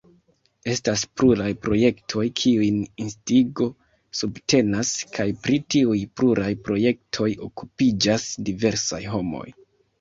[0.75, 3.69] Estas pluraj projektoj, kiujn Instigo
[4.21, 9.49] subtenas, kaj pri tiuj pluraj projektoj okupiĝas diversaj homoj.